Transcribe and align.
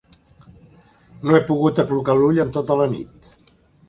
No 1.27 1.35
he 1.37 1.41
pogut 1.49 1.81
aclucar 1.83 2.15
l'ull 2.21 2.39
en 2.45 2.55
tota 2.57 2.79
la 2.81 2.89
nit. 2.95 3.31